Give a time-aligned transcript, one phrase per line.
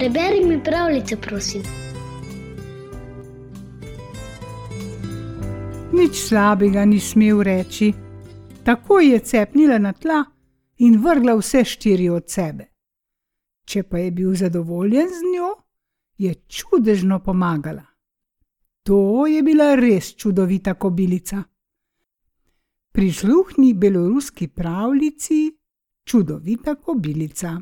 [0.00, 1.62] Preberi mi pravljico, prosim.
[5.92, 7.92] Nič slabega ni smel reči.
[8.64, 10.24] Tako je cepnila na tla
[10.78, 12.70] in vrgla vse štiri od sebe.
[13.64, 15.52] Če pa je bil zadovoljen z njo,
[16.18, 17.84] je čudežno pomagala.
[18.82, 21.42] To je bila res čudovita kobilica.
[22.92, 25.58] Prisluhni beloruski pravljici,
[26.04, 27.60] čudovita kobilica.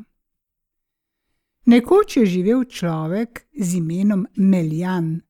[1.65, 5.21] Nekoč je živel človek z imenom Meljan.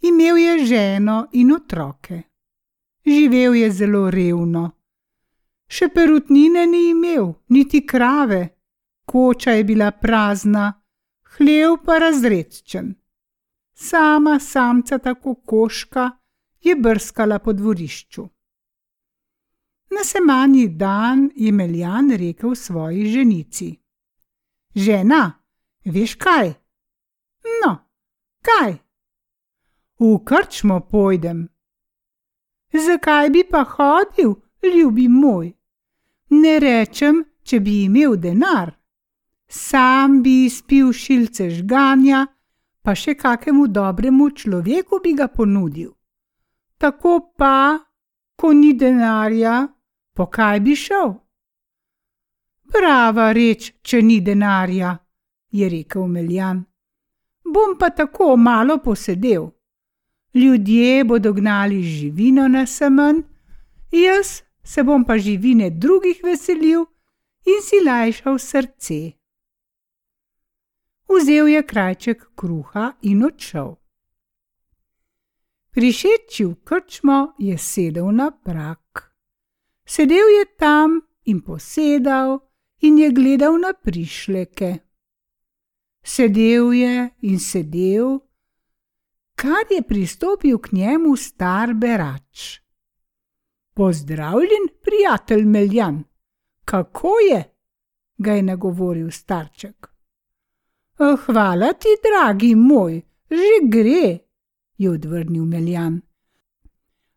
[0.00, 2.22] Imel je ženo in otroke.
[3.06, 4.70] Živel je zelo revno.
[5.66, 8.42] Še perutnine ni imel, niti krave,
[9.06, 10.68] koča je bila prazna,
[11.36, 12.94] hlev pa razredčen.
[13.74, 16.10] Sama samca tako koška
[16.60, 18.28] je brskala po dvorišču.
[19.90, 23.76] Na semanji dan je Meljan rekel svoji ženici:
[24.74, 25.45] Žena,
[25.86, 26.54] veš kaj?
[27.62, 27.76] No,
[28.42, 28.78] kaj?
[29.98, 31.48] V krčmo pojdem.
[32.72, 35.52] Zakaj bi pa hodil, ljubi moj?
[36.30, 38.74] Ne rečem, če bi imel denar.
[39.48, 42.26] Sam bi izpil šilce žganja,
[42.82, 45.94] pa še kakemu dobremu človeku bi ga ponudil.
[46.78, 47.78] Tako pa,
[48.36, 49.62] ko ni denarja,
[50.12, 51.14] po kaj bi šel?
[52.66, 54.90] Prava reč, če ni denarja,
[55.58, 56.64] je rekel Meljan.
[57.44, 59.50] Bom pa tako malo posedel.
[60.34, 63.22] Ljudje bodo gnali živino na semen,
[63.90, 66.84] jaz se bom pa živine drugih veselil
[67.46, 69.12] in si lajšal srce.
[71.08, 73.76] Vzel je krajček kruha in odšel.
[75.70, 79.12] Prišeči v krčmo je sedel na prak.
[79.86, 82.40] Sedel je tam in posedal
[82.80, 84.85] in je gledal na prišleke.
[86.06, 88.20] Sedel je in sedel,
[89.34, 92.60] kar je pristopil k njemu star berač.
[93.74, 96.04] Pozdravljen, prijatelj Meljan,
[96.64, 97.42] kako je?
[98.18, 99.86] ga je nagovoril starček.
[100.96, 104.18] Hvala ti, dragi moj, že gre,
[104.78, 106.00] je odvrnil Meljan.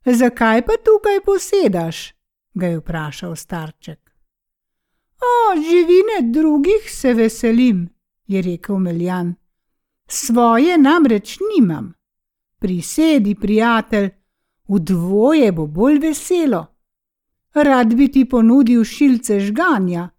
[0.06, 2.14] Zakaj pa tukaj posedaš?
[2.54, 4.12] ga je vprašal starček.
[5.22, 7.90] O, živine drugih se veselim,
[8.30, 9.36] je rekel Meljan.
[10.08, 11.94] Svoje namreč nimam.
[12.60, 14.10] Prisedi, prijatelj,
[14.68, 16.66] v dvoje bo bolj veselo.
[17.54, 20.10] Rad bi ti ponudil šilce žganja,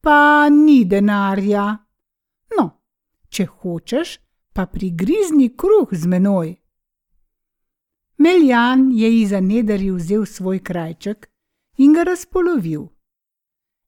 [0.00, 1.66] pa ni denarja.
[2.56, 2.64] No,
[3.28, 4.18] če hočeš,
[4.52, 6.54] pa prigrizni kruh z menoj.
[8.18, 11.28] Meljan je iza nedari vzel svoj krajček
[11.76, 12.88] in ga razpolovil.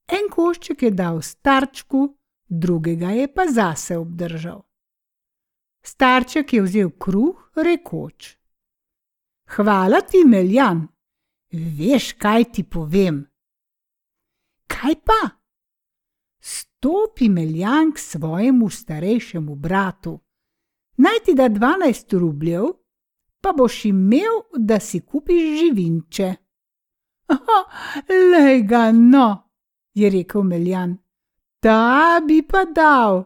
[0.07, 2.17] En košček je dal starčku,
[2.49, 4.61] drugega je pa zase obdržal.
[5.83, 8.37] Starček je vzel kruh, rekoč:
[9.55, 10.87] Hvala ti, Meljan,
[11.51, 13.23] veš, kaj ti povem.
[14.67, 15.21] Kaj pa?
[16.39, 20.19] Stopi Meljan k svojemu starejšemu bratu,
[20.97, 22.65] naj ti da dvanajst rubljev,
[23.41, 26.35] pa boš imel, da si kupiš živinče.
[28.31, 29.47] Lej ga no!
[29.93, 30.97] je rekel Meljan.
[31.59, 33.25] Ta bi pa dal.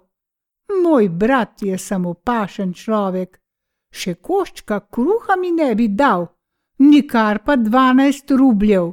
[0.84, 3.38] Moj brat je samo pašen človek,
[3.92, 6.28] še koščka kruha mi ne bi dal,
[6.80, 8.92] nikar pa dvanajst rubljev.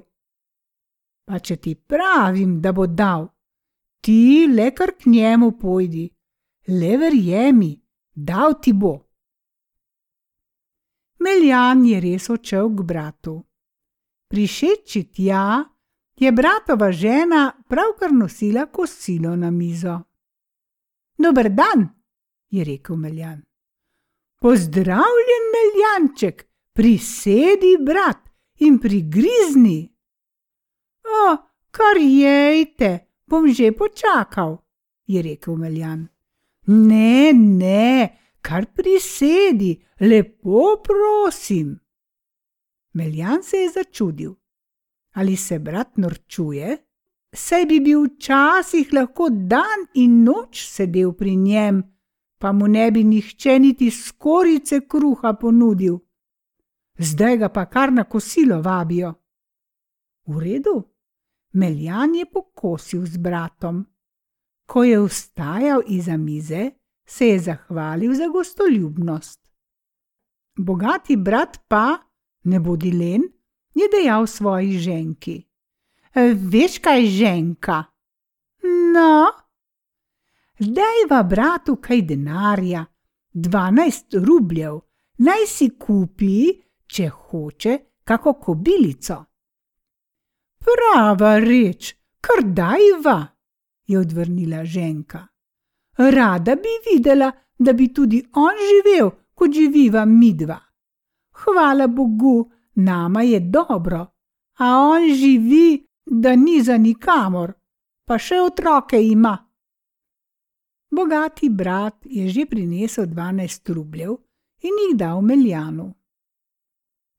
[1.29, 3.29] Pa če ti pravim, da bo dal,
[4.03, 6.07] ti le kar k njemu pojdi,
[6.81, 7.73] le verjemi,
[8.15, 8.95] dal ti bo.
[11.23, 13.35] Meljan je res odšel k bratu.
[14.29, 15.65] Prišeči tja,
[16.19, 20.01] je bratova žena pravkar nosila kosilo na mizo.
[21.19, 21.89] Dober dan,
[22.51, 23.43] je rekel Meljan.
[24.41, 28.19] Pozdravljen, Meljanček, prisedi, brat,
[28.59, 29.95] in prigrizni.
[31.05, 31.37] O,
[31.71, 34.59] kar jejte, bom že počakal,
[35.07, 36.09] je rekel Meljan.
[36.67, 41.79] Ne, ne, kar prisedi, lepo prosim.
[42.95, 44.35] Meljan se je začudil
[45.13, 46.77] ali se brat norčuje,
[47.35, 51.83] saj bi bil včasih lahko dan in noč sedel pri njem,
[52.39, 55.99] pa mu ne bi nihče niti skorice kruha ponudil.
[56.99, 59.15] Zdaj ga pa kar na kosilo vabijo.
[60.27, 60.83] V redu,
[61.53, 63.87] Meljan je pokosil z bratom.
[64.67, 66.71] Ko je vstajal iza mize,
[67.07, 69.41] se je zahvalil za gostoljubnost.
[70.59, 71.99] Bogati brat pa,
[72.45, 73.23] ne bodi len,
[73.79, 75.37] je dejal svoji ženki.
[76.53, 77.85] Veš kaj, ženka?
[78.93, 79.31] No,
[80.59, 82.85] dajva bratu kaj denarja,
[83.33, 84.81] dvanajst rubljev,
[85.23, 86.51] naj si kupi,
[86.87, 89.19] če hoče, kako kobilico.
[90.59, 93.19] Prava reč, kar dajva,
[93.87, 95.23] je odvrnila ženka.
[95.99, 100.59] Rada bi videla, da bi tudi on živel, kot živiva midva.
[101.39, 104.07] Hvala Bogu, nama je dobro,
[104.59, 107.53] a on živi, da ni za nikamor,
[108.07, 109.37] pa še otroke ima.
[110.91, 114.17] Bogati brat je že prinesel dvanajst rubljev
[114.61, 115.95] in jih dal Meljanu.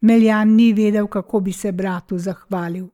[0.02, 2.88] Meljan ni vedel, kako bi se bratu zahvalil.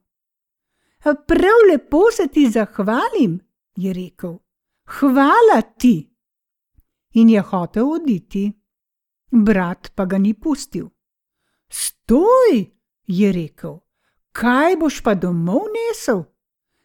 [1.02, 3.38] Prav lepo se ti zahvalim,
[3.76, 4.38] je rekel.
[4.98, 6.10] Hvala ti.
[7.14, 8.52] In je hotel oditi.
[9.30, 10.95] Brat pa ga ni pustil.
[11.68, 12.66] Stoj,
[13.06, 13.78] je rekel,
[14.32, 16.24] kaj boš pa domov nesel?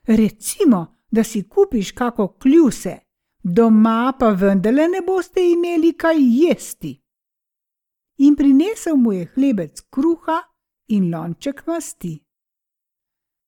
[0.07, 2.97] Recimo, da si kupiš kako kljuse,
[3.43, 7.01] doma pa vendarle ne boste imeli kaj jesti.
[8.17, 10.41] In prinesel mu je hlebec kruha
[10.87, 12.19] in lonček masti.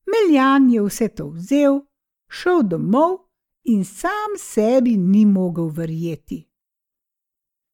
[0.05, 1.81] Meljan je vse to vzel,
[2.27, 3.17] šel domov
[3.63, 6.49] in sam sebi ni mogel verjeti.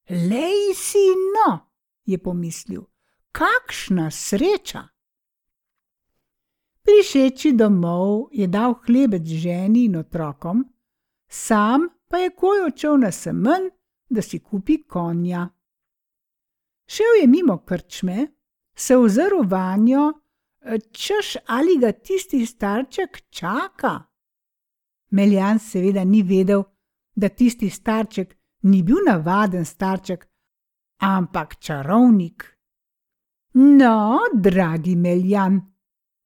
[0.10, 1.06] Lej si
[1.36, 1.60] no,
[2.06, 2.84] je pomislil,
[3.32, 4.88] kakšna sreča!
[6.82, 10.64] Prišeči domov je dal hlebec ženi in otrokom,
[11.28, 13.70] sam pa je koj odšel na semen,
[14.10, 15.50] da si kupi konja.
[16.88, 18.28] Šel je mimo krčme,
[18.76, 20.14] se ozrl vanjo,
[20.92, 24.00] češ ali ga tisti starček čaka.
[25.12, 26.64] Meljan seveda ni vedel,
[27.16, 30.28] da tisti starček ni bil navaden starček,
[30.98, 32.59] ampak čarovnik.
[33.54, 35.62] No, dragi Meljan,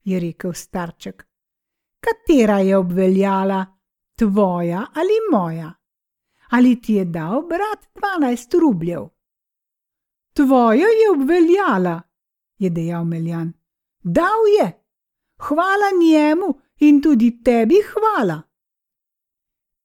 [0.04, 1.28] je rekel starček,
[2.00, 3.66] katera je obveljala,
[4.16, 5.74] tvoja ali moja?
[6.50, 9.08] Ali ti je dal brat dvanajst rubljev?
[10.34, 12.02] Tvoja je obveljala,
[12.58, 13.54] je dejal Meljan.
[14.04, 14.84] Dal je,
[15.38, 18.42] hvala njemu in tudi tebi hvala.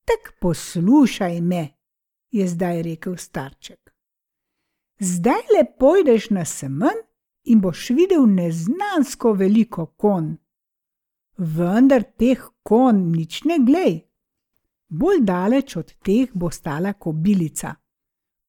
[0.05, 1.69] Tek poslušaj me,
[2.31, 3.93] je zdaj rekel starček.
[4.99, 7.08] Zdaj le pojdeš na semen
[7.49, 10.29] in boš videl neznansko veliko kon.
[11.37, 13.95] Vendar teh kon nič ne glej.
[14.89, 17.75] Bolj daleč od teh bo stala kobilica,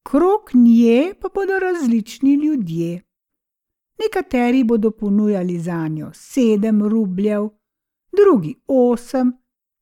[0.09, 3.03] krok nje pa bodo različni ljudje.
[4.01, 7.49] Nekateri bodo ponujali za njo sedem rubljev,
[8.17, 9.33] drugi osem,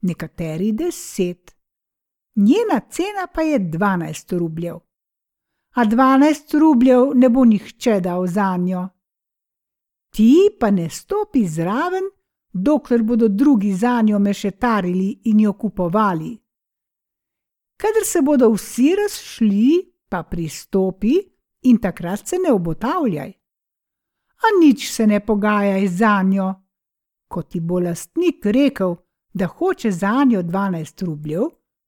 [0.02, 1.54] nekateri deset.
[2.36, 4.76] Njena cena pa je dvanajst rubljev.
[5.74, 8.88] A dvanajst rubljev ne bo nihče dal za njo
[10.10, 12.04] ti pa ne stopi zraven,
[12.52, 16.38] dokler bodo drugi za njo mešetarili in jo kupovali.
[17.76, 21.14] Kadar se bodo vsi razšli, pa pristopi
[21.62, 23.32] in takrat se ne obotavljaj.
[24.38, 26.54] A nič se ne pogajaj za njo.
[27.28, 28.94] Ko ti bo lastnik rekel,
[29.34, 31.42] da hoče za njo dvanajst rubljev,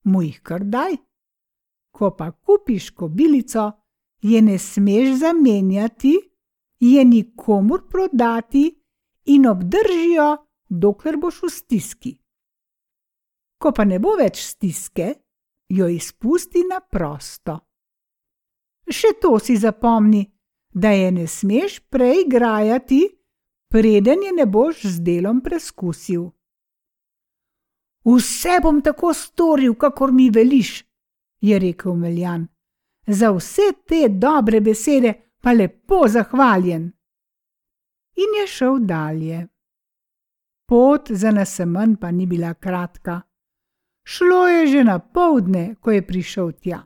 [0.04, 0.96] mu jih kar daj.
[1.90, 3.72] Ko pa kupiš kobilico,
[4.22, 6.29] je ne smeš zamenjati
[6.80, 8.82] je nikomur prodati
[9.24, 10.36] in obdržijo,
[10.68, 12.12] dokler boš v stiski.
[13.60, 15.14] Ko pa ne bo več stiske,
[15.68, 17.58] jo izpusti na prosto.
[18.90, 20.24] Še to si zapomni,
[20.72, 23.02] da je ne smeš prej grajati,
[23.70, 26.30] preden je ne boš z delom preskusil.
[28.04, 30.80] Vse bom tako storil, kakor mi veliš,
[31.40, 32.48] je rekel Meljan.
[33.06, 36.92] Za vse te dobre besede pa lepo zahvaljen.
[38.22, 39.48] In je šel dalje.
[40.68, 43.20] Pot za nasemen pa ni bila kratka.
[44.04, 46.80] Šlo je že na povdne, ko je prišel tja.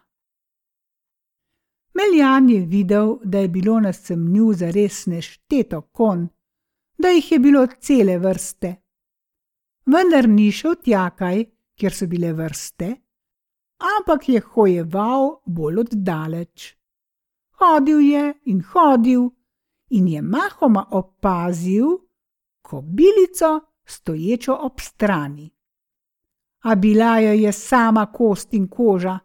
[1.95, 6.29] Meljan je videl, da je bilo na semnju zares nešteto kon,
[6.99, 8.75] da jih je bilo cele vrste.
[9.87, 11.45] Vendar ni šel tjakaj,
[11.79, 12.89] kjer so bile vrste,
[13.79, 16.75] ampak je hojeval bolj oddaleč.
[17.59, 19.31] Hodil je in hodil,
[19.89, 21.87] in je mahoma opazil
[22.63, 25.51] kobilico, stoječo ob strani.
[26.63, 29.19] A bila jo je sama kost in koža.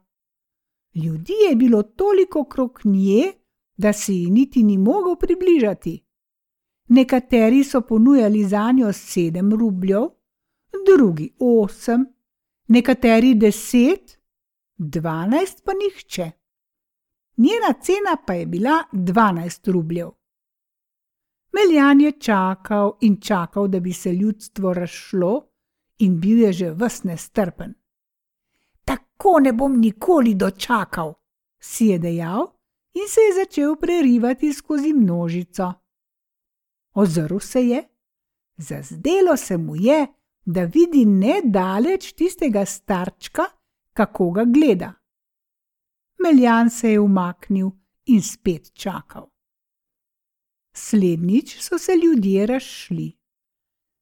[0.95, 3.31] Ljudi je bilo toliko krok nje,
[3.77, 6.05] da se ji niti ni mogel približati.
[6.87, 10.01] Nekateri so ponujali za njo sedem rubljev,
[10.85, 12.05] drugi osem,
[12.67, 14.19] nekateri deset,
[14.77, 16.38] dvanajst pa nihče
[17.39, 20.09] njena cena pa je bila 12 rubljev.
[21.53, 25.49] Meljan je čakal in čakal, da bi se ljudstvo razšlo,
[25.99, 27.73] in bil je že vsne strpen.
[28.85, 31.13] tako ne bom nikoli dočakal,
[31.59, 32.47] si je dejal
[32.93, 35.73] in se je začel prerivati skozi množico.
[36.93, 37.83] Ozrl se je,
[38.57, 40.07] zazdelo se mu je,
[40.45, 43.43] da vidi nedaleč tistega starčka,
[43.93, 44.93] kako ga gleda.
[46.19, 47.69] Meljan se je umaknil
[48.05, 49.29] in spet čakal.
[50.75, 53.11] Slednjič so se ljudje razšli.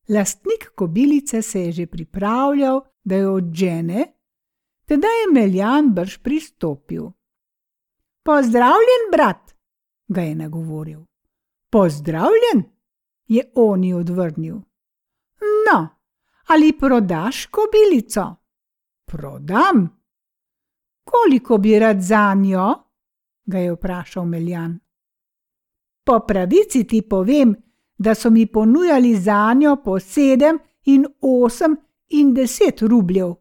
[0.09, 4.13] Lastnik kobilice se je že pripravljal, da jo odžene,
[4.85, 7.11] teda je Meljan brž pristopil.
[8.23, 9.55] Pozdravljen, brat,
[10.07, 11.05] ga je nagovoril.
[11.69, 12.63] Pozdravljen,
[13.27, 14.55] je oni odvrnil.
[15.67, 15.87] No,
[16.47, 18.35] ali prodaš kobilico?
[19.05, 19.96] Prodam.
[21.09, 22.87] Koliko bi rad za njo?
[23.47, 24.79] ga je vprašal Meljan.
[26.05, 27.55] Po pravici ti povem,
[27.97, 31.77] da so mi ponujali za njo po sedem in osem
[32.09, 33.33] in deset rubljev,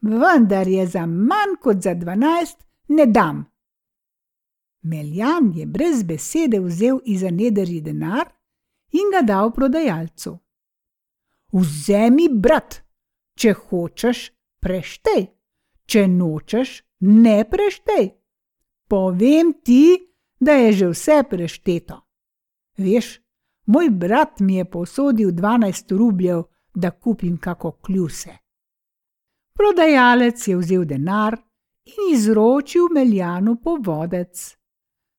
[0.00, 3.44] vendar je za manj kot za dvanajst ne dam.
[4.82, 8.28] Meljan je brez besede vzel iz nedrži denar
[8.92, 10.38] in ga dal prodajalcu.
[11.52, 12.82] Vzemi, brat,
[13.34, 15.26] če hočeš, preštej,
[15.86, 18.10] če nočeš, ne preštej.
[18.88, 19.98] Povem ti,
[20.40, 22.00] da je že vse prešteto.
[22.78, 23.20] Veš,
[23.66, 26.42] moj brat mi je posodil 12 rubljev,
[26.74, 28.36] da kupim kako kljuse.
[29.52, 31.36] Prodajalec je vzel denar
[31.84, 34.56] in izročil Meljanu povodec.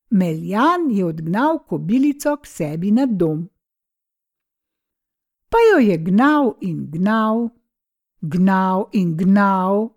[0.10, 3.50] Meljan je odgnal kobilico k sebi na dom.
[5.50, 7.50] Pa jo je gnal in gnal,
[8.22, 9.90] gnal in gnal,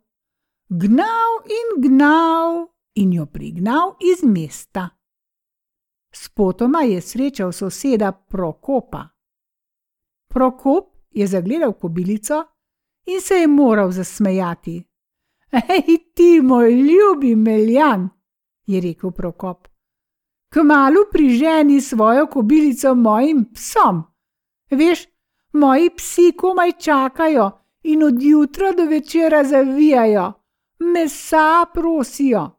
[0.68, 4.88] gnal in gnal in jo prignal iz mesta.
[6.14, 9.08] Spotoma je srečal soseda Prokopa.
[10.28, 12.44] Prokop je zagledal kobilico
[13.06, 14.82] in se je moral zasmejati.
[15.50, 18.08] Hej, ti, moj ljubi Meljan,
[18.66, 19.68] je rekel Prokop.
[20.52, 24.02] Kmalu priženi svojo kobilico mojim psom.
[24.70, 25.06] Veš,
[25.52, 27.50] moji psi komaj čakajo
[27.82, 30.32] in od jutra do večera zavijajo,
[30.82, 32.50] mesa prosijo.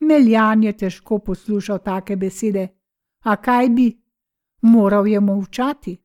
[0.00, 2.68] Meljan je težko poslušal take besede,
[3.24, 3.86] a kaj bi,
[4.62, 5.96] moral je molčati.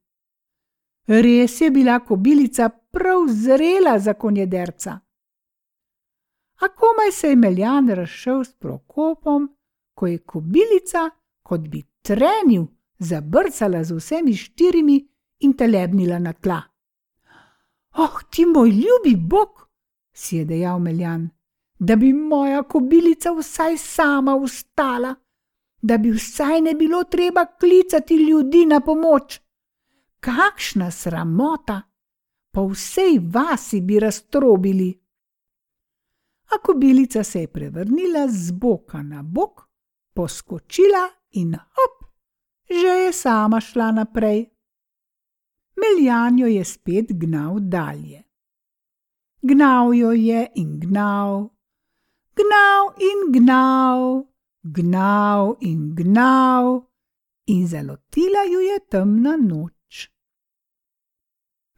[1.07, 4.99] Res je bila kobilica prav zrela za konjederca.
[6.61, 9.49] A komaj se je Meljan razšel s prokopom,
[9.93, 11.09] ko je kobilica,
[11.43, 12.65] kot bi trenil,
[12.99, 15.07] zabrcala z vsemi štirimi
[15.39, 16.61] in telebnila na tla.
[17.97, 19.60] Oh, ti moj ljubi bog,
[20.21, 21.29] si je dejal Meljan
[21.81, 25.15] da bi moja kobilica vsaj sama ustala,
[25.81, 29.39] da bi vsaj ne bilo treba klicati ljudi na pomoč.
[30.19, 31.81] Kakšna sramota,
[32.51, 35.01] po vsej vasi bi raztrobili.
[36.53, 39.61] A kobilica se je prevrnila z boka na bok,
[40.13, 42.11] poskočila in hop,
[42.69, 44.45] že je sama šla naprej.
[45.81, 48.30] Meljanjo je spet gnal dalje.
[49.41, 51.49] Gnal jo je in gnal,
[52.35, 54.27] gnal in gnal,
[54.63, 56.81] gnal in gnal,
[57.45, 60.09] in zalotila ju je temna noč.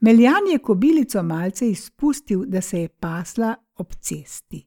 [0.00, 4.66] Meljan je kobilico malce izpustil, da se je pasla ob cesti.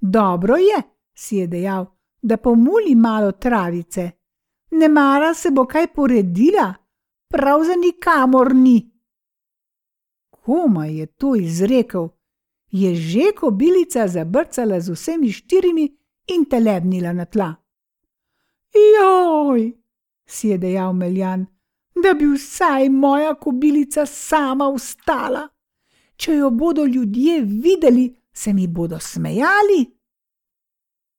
[0.00, 0.82] Dobro je,
[1.14, 1.86] si je dejal,
[2.22, 4.10] da pomuli malo travice,
[4.70, 6.74] ne mara se bo kaj poredila,
[7.28, 8.93] prav za nikamor ni.
[10.44, 12.08] Koma je to izrekel,
[12.70, 15.96] je že kobilica zabrcala z vsemi štirimi
[16.26, 17.54] in telebnila na tla.
[18.74, 19.72] Joj,
[20.26, 21.46] si je dejal Meljan,
[22.02, 25.48] da bi vsaj moja kobilica sama ustala.
[26.16, 29.80] Če jo bodo ljudje videli, se mi bodo smejali.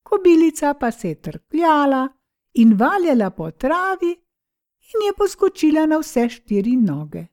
[0.04, 2.08] Kobilica pa se je trkljala
[2.54, 4.12] in valjala po travi
[4.94, 7.26] in je poskočila na vse štiri noge.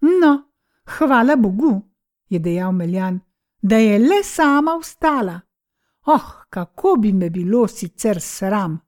[0.00, 0.45] No,
[0.86, 1.82] hvala Bogu,
[2.28, 3.20] je dejal Meljan,
[3.62, 5.40] da je le sama vstala.
[6.06, 8.78] Oh, kako bi me bilo sicer sram.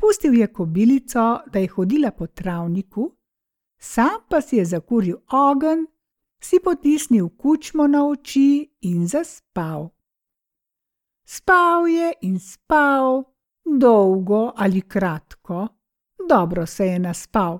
[0.00, 3.12] Pustil je kobilico, da je hodila po travniku,
[3.78, 5.84] sam pa si je zakuril ogenj,
[6.40, 9.88] si potisnil kučmo na oči in zaspal.
[11.24, 13.22] Spal je in spal,
[13.64, 15.68] dolgo ali kratko,
[16.28, 17.58] dobro se je naspal.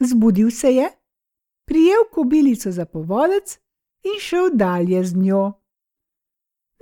[0.00, 0.88] Zbudil se je,
[1.66, 3.58] prijel kobilico za povodec
[4.02, 5.52] in šel dalje z njo.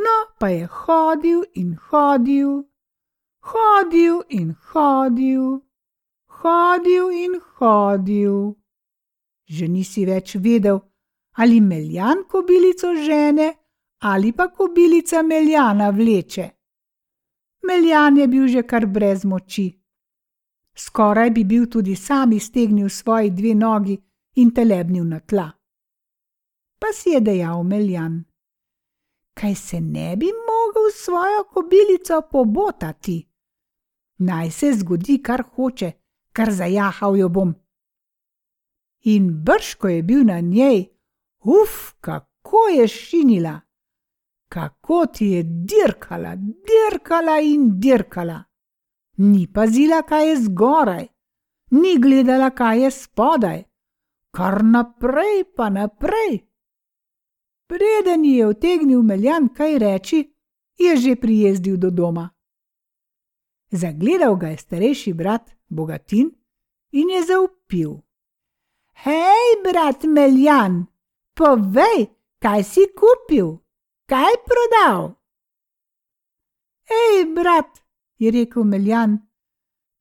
[0.05, 2.63] No, pa je hodil in hodil,
[3.41, 5.61] hodil in hodil,
[6.27, 8.55] hodil in hodil.
[9.47, 10.81] Že nisi več vedel,
[11.37, 13.55] ali meljan kobilico žene,
[13.99, 16.51] ali pa kobilica meljana vleče.
[17.63, 19.69] Meljan je bil že kar brez moči.
[20.77, 23.97] Skoraj bi bil tudi sam iztegnil svoji dve nogi
[24.35, 25.49] in telebnil na tla.
[26.79, 28.25] Pa si je dejal Meljan:
[29.35, 33.19] Kaj se ne bi mogel svojo kobilico pobotati?
[34.19, 35.93] Naj se zgodi, kar hoče,
[36.33, 37.55] kar zajahal jo bom.
[39.05, 40.87] In brž, ko je bil na njej,
[41.45, 43.61] uf, kako je šinila,
[44.49, 48.45] kako ti je dirkala, dirkala in dirkala.
[49.17, 51.07] Ni pazila, kaj je zgoraj,
[51.71, 53.63] ni gledala, kaj je spodaj,
[54.35, 56.43] kar naprej pa naprej.
[57.71, 60.21] Preden je utegnil Meljan kaj reči,
[60.79, 62.31] je že prijezdil do doma.
[63.71, 66.31] Zagledal ga je starejši brat Bogatin
[66.93, 68.03] in je zaupil:
[69.07, 70.87] Hej, brat Meljan,
[71.35, 72.11] povej,
[72.43, 73.59] kaj si kupil,
[74.07, 75.15] kaj prodal?
[76.91, 77.83] Hej, brat,
[78.19, 79.19] je rekel Meljan,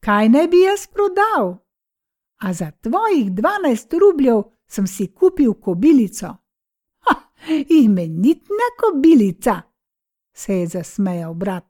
[0.01, 1.63] kaj naj bi jaz prodal?
[2.43, 6.27] A za tvojih dvanajst rubljev sem si kupil kobilico.
[7.00, 7.13] Ha,
[7.69, 9.62] imenitna kobilica,
[10.33, 11.65] se je zasmejal brat.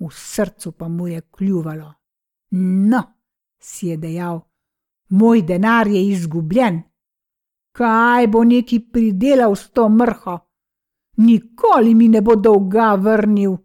[0.00, 1.92] V srcu pa mu je kljuvalo.
[2.90, 3.02] No,
[3.58, 4.40] si je dejal,
[5.08, 6.82] moj denar je izgubljen.
[7.72, 10.38] Kaj bo neki pridelal s to mrho?
[11.16, 13.56] Nikoli mi ne bo dolga vrnil.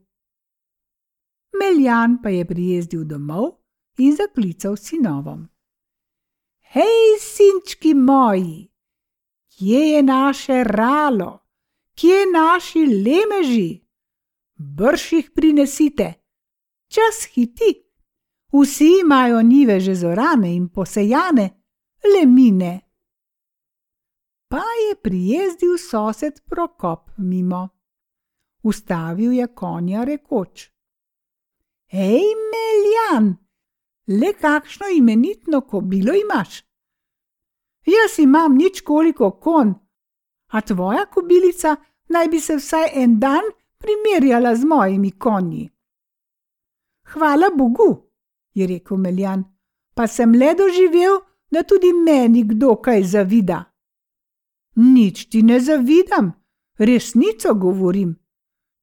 [1.60, 3.52] Meljan pa je prijezdil domov
[3.98, 5.55] in zaklical sinovom.
[6.76, 8.68] Hej, sinčki moji,
[9.48, 11.40] kje je naše ralo,
[11.96, 13.88] kje je naši lemeži?
[14.56, 16.14] Brž jih prinesite,
[16.88, 17.72] čas hiti.
[18.52, 21.48] Vsi imajo nive že zorane in posejane,
[22.04, 22.82] le mine.
[24.48, 27.70] Pa je prijezdil sosed Prokop mimo.
[28.64, 30.70] Ustavil je konja rekoč:
[31.88, 33.45] Hej, Meljan,
[34.08, 36.64] le kakšno imenitno kobilo imaš?
[37.86, 39.74] Jaz imam nič koliko kon,
[40.48, 41.76] a tvoja kobilica
[42.10, 43.44] naj bi se vsaj en dan
[43.78, 45.70] primerjala z mojimi konji.
[47.14, 48.10] Hvala Bogu,
[48.54, 49.44] je rekel Meljan,
[49.94, 51.20] pa sem le doživel,
[51.52, 53.64] da tudi meni kdo kaj zavida.
[54.76, 56.34] Nič ti ne zavidam,
[56.78, 58.16] resnico govorim.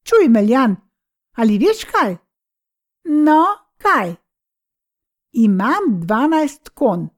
[0.03, 0.77] Čuj, Meljan,
[1.37, 2.17] ali veš kaj?
[3.05, 3.45] No,
[3.77, 4.22] kaj?
[5.33, 7.09] Imam dvanajst kon.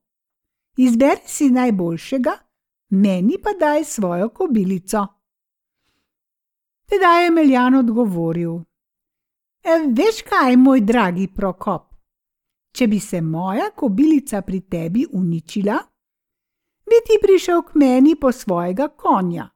[0.76, 2.32] Izberi si najboljšega,
[2.90, 5.06] meni pa daj svojo kobilico.
[6.86, 8.54] Tedaj je Meljan odgovoril:
[9.62, 11.94] e, Veš kaj, moj dragi Prokop?
[12.72, 15.78] Če bi se moja kobilica pri tebi uničila,
[16.86, 19.48] bi ti prišel k meni po svojega konja.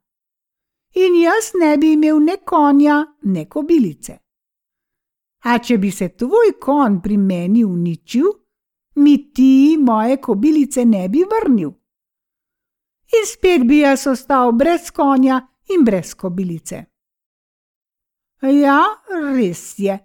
[0.94, 4.18] In jaz ne bi imel ne konja, ne kobilice.
[5.44, 8.26] A če bi se tvoj kon pri meni uničil,
[8.98, 11.70] mi ti moje kobilice ne bi vrnil.
[13.18, 15.40] In spet bi jaz ostal brez konja
[15.74, 16.84] in brez kobilice.
[18.42, 18.82] Ja,
[19.34, 19.98] res je,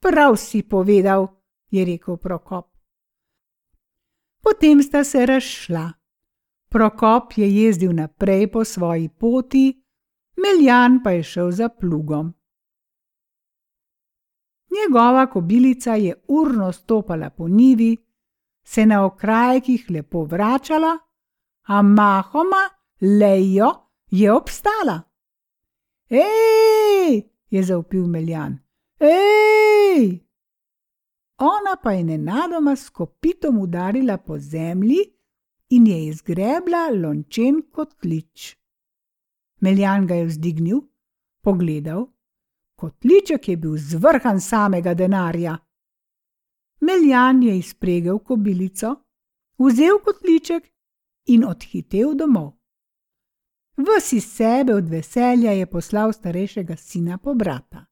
[0.00, 1.28] prav si povedal,
[1.70, 2.66] je rekel Prokop.
[4.42, 5.92] Potem sta se razšla.
[6.68, 9.84] Prokop je jezdil naprej po svoji poti,
[10.36, 12.34] Meljan pa je šel za plugom.
[14.70, 17.96] Njegova kobilica je urno stopala po nivi,
[18.68, 20.98] se na okrajkih lepo vračala,
[21.62, 22.64] a mahoma
[23.20, 23.70] lejo
[24.10, 24.96] je obstala.
[26.10, 28.58] Ej, je zaupil Meljan,
[29.00, 30.04] ej!
[31.38, 34.98] Ona pa je nenadoma s kopitom udarila po zemlji
[35.68, 38.56] in je izgrebla lončen kotlič.
[39.60, 40.80] Meljan ga je vzdignil,
[41.40, 42.06] pogledal
[42.78, 45.56] Kotliček je bil zvrhan samega denarja.
[46.80, 48.94] Meljan je izpregel kobilico,
[49.58, 50.70] vzel kotliček
[51.26, 52.52] in odhitev domov.
[53.76, 57.86] Vsi sebe od veselja je poslal starejšega sina po brata.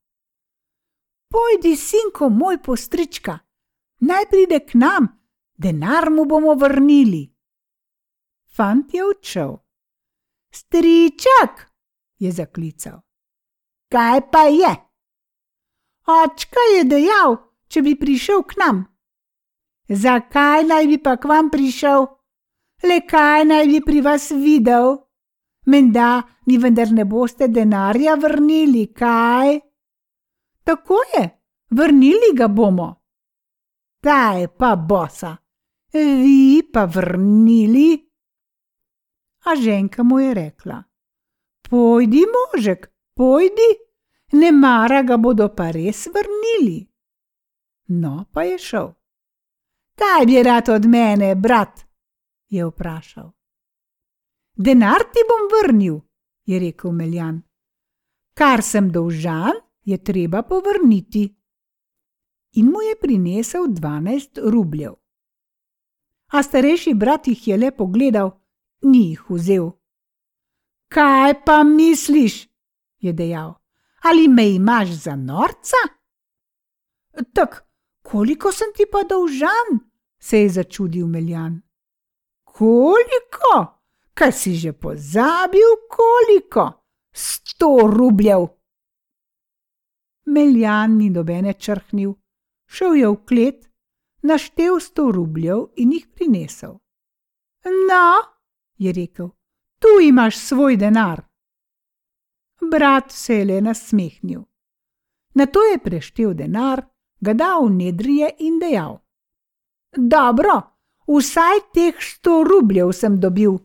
[1.31, 3.38] Pojdi, sinko moj postrička,
[4.01, 5.09] naj pride k nam,
[5.55, 7.35] denar mu bomo vrnili.
[8.57, 9.57] Fant je odšel.
[10.51, 11.70] Stričak,
[12.18, 13.01] je zaklical.
[13.92, 14.72] Kaj pa je?
[16.07, 17.37] Očka je dejal,
[17.68, 18.85] če bi prišel k nam.
[19.88, 22.07] Zakaj naj bi pa k vam prišel?
[22.83, 24.96] Le kaj naj bi pri vas videl?
[25.66, 29.61] Menda mi vendar ne boste denarja vrnili, kaj?
[30.66, 31.24] Tako je,
[31.70, 32.90] vrnili ga bomo.
[34.02, 35.37] Ta je pa bosa,
[35.92, 37.88] vi pa vrnili.
[39.46, 40.83] A ženka mu je rekla:
[41.70, 43.70] Pojdi, možek, pojdi,
[44.33, 46.87] ne mara ga bodo pa res vrnili.
[47.88, 48.92] No, pa je šel.
[49.94, 51.87] Kaj bi rad od mene, brat?
[52.49, 53.31] je vprašal.
[54.57, 56.01] Denar ti bom vrnil,
[56.44, 57.42] je rekel Meljan.
[58.35, 59.53] Kar sem dolžan,
[59.85, 61.25] je treba povrniti.
[62.53, 64.94] In mu je prinesel dvanajst rubljev.
[66.33, 68.31] A starejši brat jih je le pogledal,
[68.83, 69.70] ni jih vzel.
[70.88, 72.49] Kaj pa misliš?
[72.99, 73.55] je dejal.
[74.03, 75.77] Ali me imaš za norca?
[77.35, 77.65] Tak,
[78.10, 79.78] koliko sem ti pa dolžan?
[80.18, 81.62] se je začudil Meljan.
[82.44, 83.54] Koliko?
[84.14, 86.72] Kaj si že pozabil, koliko?
[87.12, 88.46] Sto rubljev.
[90.26, 92.14] Meljan ni dobene črhnil,
[92.66, 93.60] šel je v klet,
[94.22, 96.78] naštel sto rubljev in jih prinesel.
[97.64, 98.08] No,
[98.78, 99.30] je rekel,
[99.78, 101.22] tu imaš svoj denar.
[102.70, 104.42] Brat se je le nasmehnil.
[105.34, 106.82] Na to je preštel denar,
[107.26, 108.98] ga dal v nedrije in dejal:
[109.96, 110.56] Dobro,
[111.08, 113.58] vsaj teh sto rubljev sem dobil.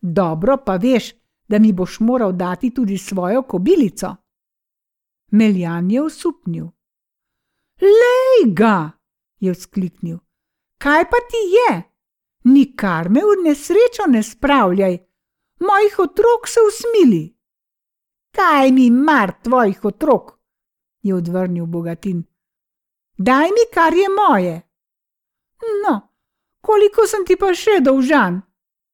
[0.00, 1.12] Dobro pa veš,
[1.48, 4.16] da mi boš moral dati tudi svojo kobilico.
[5.30, 6.66] Meljan je usupnil.
[7.80, 8.90] Lej ga,
[9.40, 10.18] je vzkliknil.
[10.78, 11.82] Kaj pa ti je?
[12.44, 14.98] Nikar me v nesrečo ne spravljaj,
[15.60, 17.24] mojih otrok se usmili.
[18.36, 20.40] Kaj mi mar tvojih otrok?
[21.02, 22.24] je odvrnil bogatin.
[23.20, 24.62] Daj mi, kar je moje.
[25.84, 25.94] No,
[26.60, 28.40] koliko sem ti pa še dolžan?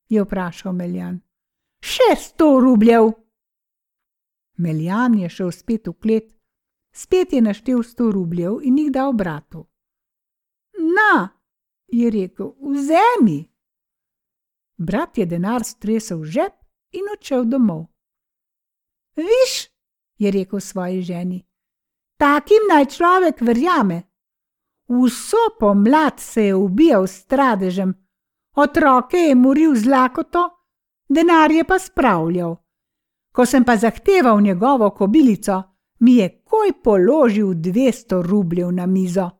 [0.09, 1.21] je vprašal Meljan.
[1.83, 3.13] Še sto rubljev.
[4.59, 6.29] Meljan je šel spet v klet,
[6.91, 9.67] spet je naštel sto rubljev in jih dal bratu.
[10.75, 11.29] Na,
[11.87, 13.45] je rekel, vzemi.
[14.77, 16.59] Brat je denar stresel v žep
[16.99, 17.87] in odšel domov.
[19.17, 19.71] Viš,
[20.19, 21.41] je rekel svoji ženi,
[22.19, 24.03] takim naj človek verjame.
[24.89, 27.95] Vso pomlad se je ubijal s tradežem,
[28.57, 30.51] otroke je moril z lakoto,
[31.09, 32.57] denar je pa spravljal.
[33.33, 35.63] Ko sem pa zahteval njegovo kobilico,
[35.99, 39.31] mi je koj položil dvesto rubljev na mizo.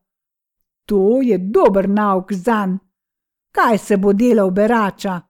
[0.87, 2.79] To je dober nauk zan.
[3.51, 5.21] Kaj se bo delal berača?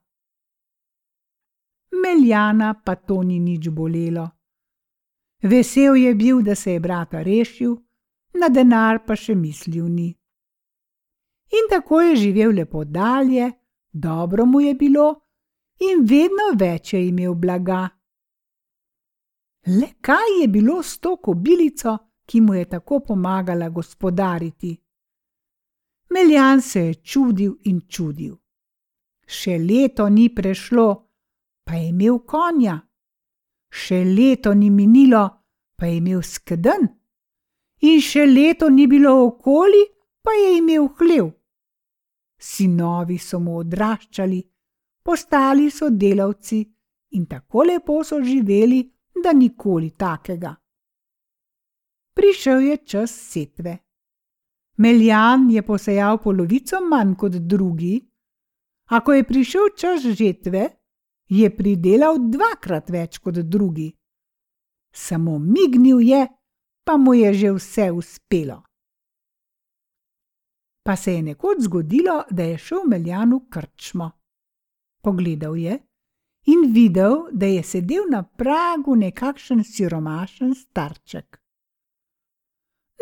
[2.03, 4.29] Meljana pa to ni nič bolelo.
[5.43, 7.77] Vesel je bil, da se je brata rešil,
[8.41, 10.09] na denar pa še mislil ni.
[11.53, 13.53] In tako je živel lepo dalje,
[13.93, 15.07] dobro mu je bilo
[15.81, 17.85] in vedno več je imel blaga.
[19.67, 24.77] Le kaj je bilo s to kobilico, ki mu je tako pomagala gospodariti?
[26.11, 28.37] Meljan se je čudil in čudil.
[29.27, 30.87] Še leto ni prešlo,
[31.65, 32.79] pa je imel konja.
[33.71, 35.25] Še leto ni minilo,
[35.77, 36.87] pa je imel skrden.
[37.81, 39.85] In še leto ni bilo okoli,
[40.23, 41.31] pa je imel hlev.
[42.39, 44.41] Sinovi so mu odraščali,
[45.03, 46.61] postali so delavci
[47.17, 48.83] in tako lepo so živeli,
[49.23, 50.55] da nikoli takega.
[52.17, 53.79] Prišel je čas setve.
[54.77, 57.97] Meljan je posejal polovico manj kot drugi,
[58.91, 60.69] a ko je prišel čas žetve,
[61.29, 63.89] je pridelal dvakrat več kot drugi.
[64.93, 66.27] Samo mignil je,
[66.87, 68.63] pa mu je že vse uspelo.
[70.83, 74.11] Pa se je nekoč zgodilo, da je šel Meljanu krčmo.
[75.03, 75.79] Pogledal je
[76.47, 81.41] in videl, da je sedel na pragu nekakšen siromašen starček.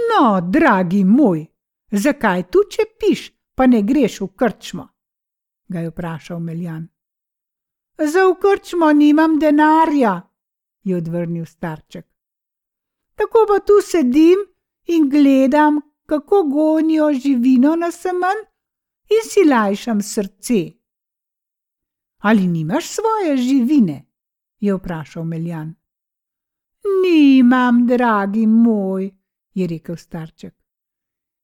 [0.08, 1.46] No, dragi moj,
[1.90, 4.88] zakaj tu če piš, pa ne greš v krčmo?
[5.68, 6.88] ga je vprašal Meljan.
[7.98, 10.22] Za v krčmo nimam denarja,
[10.84, 12.13] je odvrnil starček.
[13.14, 14.38] Tako pa tu sedim
[14.86, 18.38] in gledam, kako gonijo živino na semen
[19.10, 20.72] in si lajšam srce.
[22.18, 24.06] Ali nimaš svoje živine?
[24.64, 25.74] je vprašal Meljan.
[27.02, 29.10] Nimam, dragi moj,
[29.54, 30.54] je rekel starček.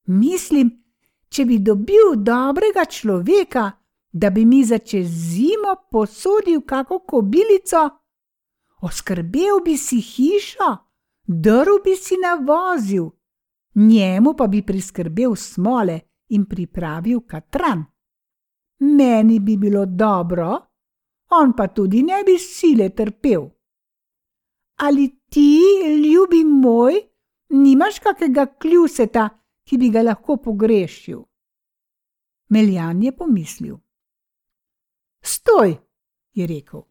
[0.06, 0.70] Mislim,
[1.28, 3.70] če bi dobil dobrega človeka,
[4.12, 7.88] da bi mi za čez zimo posodil kako kobilico,
[8.82, 10.76] oskrbel bi si hišo,
[11.32, 13.10] drv bi si navozil,
[13.74, 17.84] njemu pa bi priskrbel smole in pripravil katran.
[18.78, 20.58] Meni bi bilo dobro,
[21.30, 23.48] on pa tudi ne bi sile trpel.
[24.76, 25.58] Ali ti,
[26.12, 26.94] ljubi moj,
[27.48, 29.28] nimaš kakega kljuseta,
[29.64, 31.20] ki bi ga lahko pogrešil?
[32.48, 33.76] Meljan je pomislil.
[35.22, 35.76] Stoj,
[36.32, 36.82] je rekel,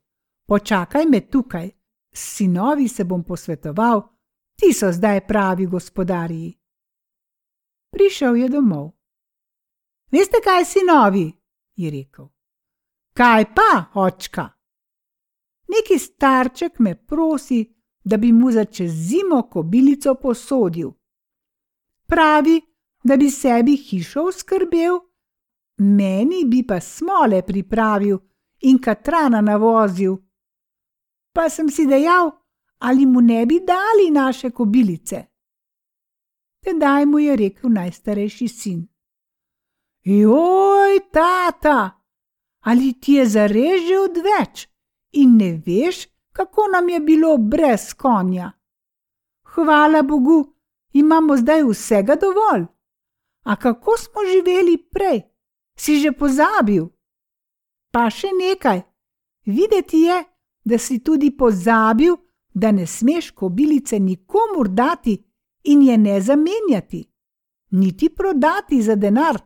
[0.48, 1.70] počakaj me tukaj,
[2.14, 4.19] s sinovi se bom posvetoval,
[4.60, 6.60] ti so zdaj pravi gospodarji.
[7.92, 8.92] Prišel je domov.
[10.12, 11.32] Veste, kaj sinovi?
[11.76, 12.28] je rekel.
[13.14, 14.50] Kaj pa, očka?
[15.68, 20.92] Neki starček me prosi, da bi mu za čez zimo kobilico posodil.
[22.08, 22.62] Pravi,
[23.04, 25.00] da bi sebi hišo skrbel,
[25.78, 28.18] meni bi pa smole pripravil
[28.60, 30.18] in katrana navozil.
[31.34, 32.32] Pa sem si dejal,
[32.80, 35.26] ali mu ne bi dali naše kobilice.
[36.64, 38.88] Tedaj mu je rekel najstarejši sin:
[40.04, 41.92] Joj, tata,
[42.60, 44.68] ali ti je zares že odveč
[45.12, 48.52] in ne veš, kako nam je bilo brez konja?
[49.44, 50.54] Hvala Bogu,
[50.94, 52.66] imamo zdaj vsega dovolj.
[53.44, 55.22] A kako smo živeli prej,
[55.78, 56.86] si že pozabil?
[57.92, 58.82] Pa še nekaj,
[59.46, 60.24] videti je,
[60.64, 62.16] da si tudi pozabil,
[62.54, 65.24] da ne smeš kobilice nikomur dati
[65.64, 67.12] in je ne zamenjati,
[67.72, 69.42] niti prodati za denar.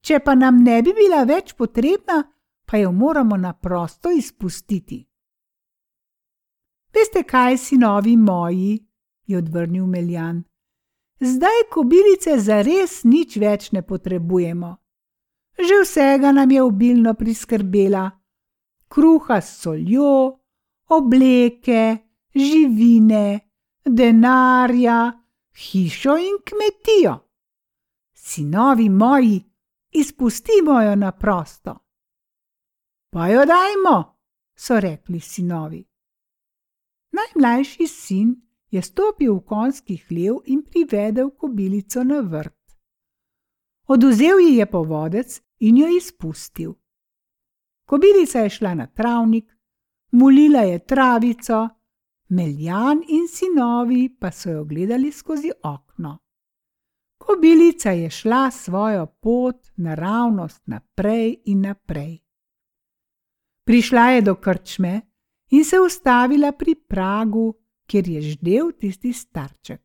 [0.00, 2.22] Če pa nam ne bi bila več potrebna,
[2.66, 5.06] pa jo moramo na prosto izpustiti.
[6.94, 8.86] Veste, kaj si novi moji,
[9.26, 10.42] je odvrnil Meljan.
[11.20, 14.76] Zdaj kobilice za res nič več ne potrebujemo.
[15.58, 18.10] Že vsega nam je obilno priskrbela:
[18.88, 20.38] kruha s soljo,
[20.88, 21.96] obleke,
[22.34, 23.40] živine,
[23.84, 25.12] denarja,
[25.56, 27.18] hišo in kmetijo.
[28.14, 29.44] Sinovi moji,
[29.90, 31.78] izpustimo jo na prosto.
[33.10, 34.16] Pa jo dajmo,
[34.56, 35.84] so rekli sinovi.
[37.12, 38.34] Najmlajši sin
[38.70, 42.76] je stopil v konjski hlev in privedel kobilico na vrt.
[43.86, 46.74] Oduzel ji je povodec in jo izpustil.
[47.84, 49.55] Kobilica je šla na travnik,
[50.10, 51.68] mulila je travico,
[52.28, 56.18] Meljan in sinovi pa so jo gledali skozi okno.
[57.18, 62.18] Kobilica je šla svojo pot naravnost naprej in naprej.
[63.64, 65.00] Prišla je do krčme
[65.50, 67.54] in se ustavila pri pragu,
[67.86, 69.82] kjer je ždel tisti starček.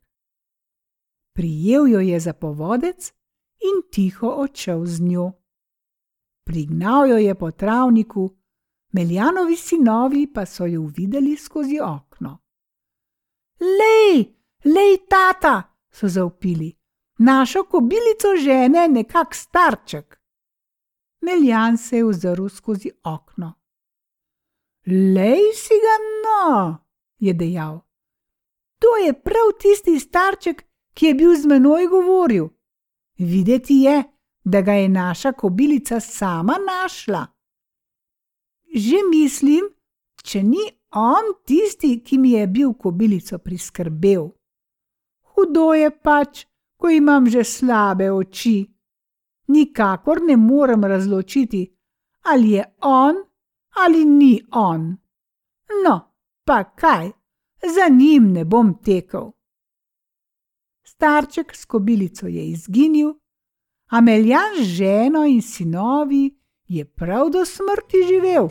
[1.34, 3.13] Prijel jo je za povodec
[3.62, 5.31] in tiho odšel z njo.
[6.43, 8.29] Prignal jo je po travniku,
[8.91, 12.38] Meljanovi sinovi pa so jo videli skozi okno.
[13.60, 14.25] Lej,
[14.65, 16.73] lej, tata, so zaupili,
[17.17, 20.21] našo kobilico žene nekak starček.
[21.21, 23.54] Meljan se je ozrl skozi okno.
[24.88, 26.77] Lej si ga no,
[27.19, 27.80] je dejal.
[28.80, 32.47] To je prav tisti starček, ki je bil z menoj govoril.
[33.17, 34.04] Videti je,
[34.43, 37.27] da ga je naša kobilica sama našla.
[38.71, 39.67] Že mislim,
[40.23, 40.63] če ni
[40.95, 44.29] on tisti, ki mi je bil kobilico priskrbel.
[45.34, 46.45] Hudo je pač,
[46.79, 48.63] ko imam že slabe oči.
[49.47, 51.67] Nikakor ne morem razločiti,
[52.31, 53.15] ali je on
[53.75, 54.97] ali ni on.
[55.84, 55.95] No,
[56.45, 57.12] pa kaj,
[57.75, 59.31] za njim ne bom tekel.
[60.84, 63.13] Starček s kobilico je izginil,
[63.91, 66.40] a Meljan ženo in sinovi
[66.71, 68.45] je prav do smrti živel,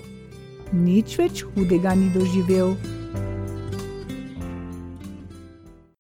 [0.77, 2.75] nič več hudega ni doživel.